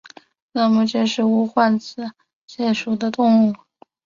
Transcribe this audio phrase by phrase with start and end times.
[0.51, 2.15] 色木槭是无患子科
[2.57, 3.53] 槭属的植物。